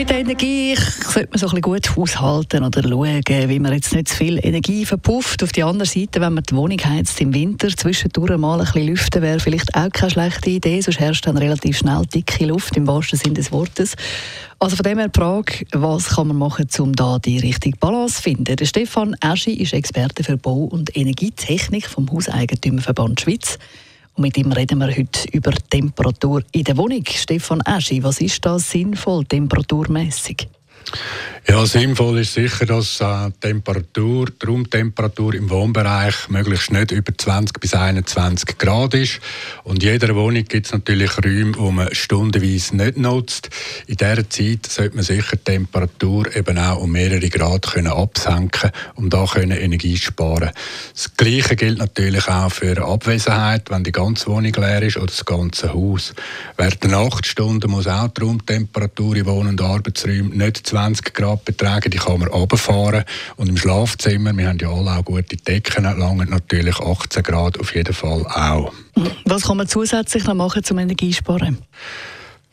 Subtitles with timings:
[0.00, 4.08] mit der Energie sollte man so ein gut haushalten oder schauen, wie man jetzt nicht
[4.08, 5.42] zu viel Energie verpufft.
[5.42, 8.86] Auf der anderen Seite, wenn man die Wohnung heizt im Winter, zwischendurch mal ein bisschen
[8.86, 12.86] lüften, wäre vielleicht auch keine schlechte Idee, sonst herrscht dann relativ schnell dicke Luft, im
[12.86, 13.94] wahrsten Sinne des Wortes.
[14.58, 18.16] Also von dem her die Frage, was kann man machen, um da die richtige Balance
[18.16, 18.56] zu finden?
[18.56, 23.58] Der Stefan Eschi ist Experte für Bau- und Energietechnik vom Hauseigentümerverband Schweiz.
[24.14, 27.04] Und mit ihm reden wir heute über Temperatur in der Wohnung.
[27.06, 30.48] Stefan Aschi, was ist da sinnvoll temperaturmäßig?
[31.48, 37.58] Ja, sinnvoll ist sicher, dass äh, Temperatur, die Raumtemperatur im Wohnbereich möglichst nicht über 20
[37.58, 39.20] bis 21 Grad ist.
[39.64, 43.48] Und in jeder Wohnung gibt es natürlich Räume, die man stundenweise nicht nutzt.
[43.86, 48.70] In dieser Zeit sollte man sicher die Temperatur eben auch um mehrere Grad können absenken,
[48.94, 50.50] um da Energie sparen.
[50.92, 55.24] Das Gleiche gilt natürlich auch für Abwesenheit, wenn die ganze Wohnung leer ist oder das
[55.24, 56.12] ganze Haus.
[56.58, 61.90] Während der Nachtstunden muss auch die Raumtemperatur in Wohn- und Arbeitsräumen nicht 20 Grad Grad
[61.90, 63.04] die kann man runterfahren.
[63.36, 67.74] Und im Schlafzimmer, wir haben ja alle auch gute Decken, langen natürlich 18 Grad auf
[67.74, 68.72] jeden Fall auch.
[69.24, 71.58] Was kann man zusätzlich noch machen zum Energiesparen?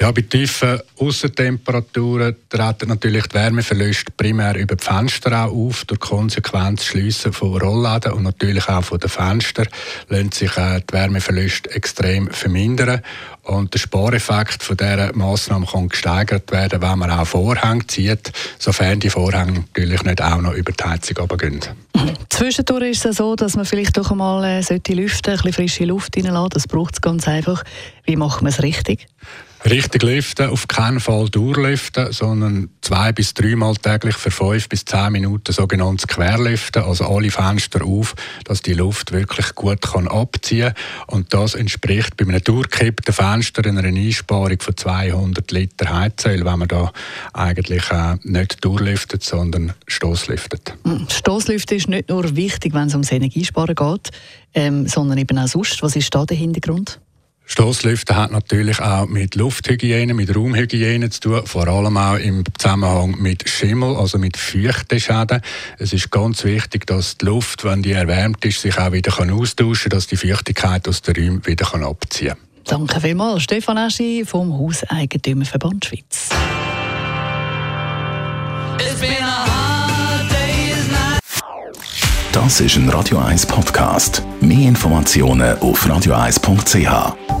[0.00, 5.84] Ja, bei tiefen Aussentemperaturen treten natürlich die Wärmeverluste primär über die Fenster auch auf.
[5.86, 9.66] Durch Konsequenz Schliessen von Rollläden und natürlich auch von den Fenstern
[10.08, 13.02] lassen sich äh, die Wärmeverluste extrem vermindern.
[13.42, 19.00] Und der Spareffekt von dieser Massnahme kann gesteigert werden, wenn man auch Vorhänge zieht, sofern
[19.00, 21.60] die Vorhänge natürlich nicht auch noch über die Heizung runtergehen.
[22.28, 25.84] Zwischendurch ist es so, dass man vielleicht doch einmal äh, sollte lüften, ein bisschen frische
[25.86, 26.50] Luft reinlassen.
[26.50, 27.64] Das braucht es ganz einfach.
[28.04, 29.08] Wie macht man es richtig?
[29.64, 35.10] Richtig lüften, auf keinen Fall durchlüften, sondern zwei bis dreimal täglich für fünf bis zehn
[35.10, 40.74] Minuten sogenanntes Querlüften, also alle Fenster auf, dass die Luft wirklich gut kann abziehen
[41.08, 46.68] und das entspricht bei einem durchgekippten Fenster einer Einsparung von 200 Liter Heizöl, wenn man
[46.68, 46.92] da
[47.32, 50.74] eigentlich äh, nicht durchlüftet, sondern Stoßlüftet.
[50.84, 54.10] Hm, Stoßlüften ist nicht nur wichtig, wenn es ums Energiesparen geht,
[54.54, 55.82] ähm, sondern eben auch sonst.
[55.82, 57.00] Was ist da der Hintergrund?
[57.48, 63.16] Stoßlüften hat natürlich auch mit Lufthygiene, mit Raumhygiene zu tun, vor allem auch im Zusammenhang
[63.18, 65.40] mit Schimmel, also mit Feuchteschäden.
[65.78, 69.90] Es ist ganz wichtig, dass die Luft, wenn die erwärmt ist, sich auch wieder austauschen
[69.90, 72.38] kann, dass die Feuchtigkeit aus den Räumen wieder abziehen kann.
[72.64, 76.28] Danke vielmals, Stefan Aschi vom Hauseigentümerverband Schweiz.
[82.32, 84.22] Das ist ein Radio 1 Podcast.
[84.40, 87.37] Mehr Informationen auf radio1.ch.